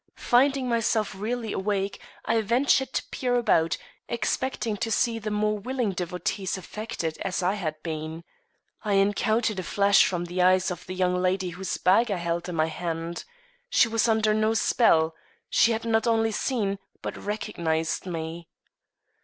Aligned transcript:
Finding 0.17 0.67
myself 0.67 1.13
really 1.13 1.53
awake, 1.53 1.99
I 2.25 2.41
ventured 2.41 2.91
to 2.93 3.03
peer 3.11 3.35
about, 3.35 3.77
expecting 4.09 4.75
to 4.77 4.89
see 4.89 5.19
the 5.19 5.29
more 5.29 5.59
willing 5.59 5.91
devotees 5.91 6.57
affected 6.57 7.19
as 7.21 7.43
I 7.43 7.53
had 7.53 7.75
been. 7.83 8.23
I 8.83 8.93
encountered 8.93 9.59
a 9.59 9.63
flash 9.63 10.03
from 10.03 10.25
the 10.25 10.41
eyes 10.41 10.71
of 10.71 10.87
the 10.87 10.95
young 10.95 11.21
lady 11.21 11.49
whose 11.51 11.77
bag 11.77 12.09
I 12.09 12.17
held 12.17 12.49
in 12.49 12.55
my 12.55 12.65
hand. 12.65 13.25
She 13.69 13.87
was 13.87 14.07
under 14.07 14.33
no 14.33 14.55
spell. 14.55 15.13
She 15.51 15.71
had 15.71 15.85
not 15.85 16.07
only 16.07 16.31
seen 16.31 16.79
but 17.03 17.15
recognized 17.15 18.07
me. 18.07 18.47